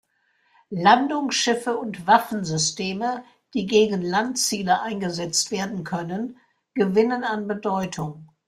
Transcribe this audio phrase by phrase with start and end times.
[0.73, 6.39] Landungsschiffe und Waffensysteme, die gegen Landziele eingesetzt werden können,
[6.73, 8.27] gewinnen an Bedeutung.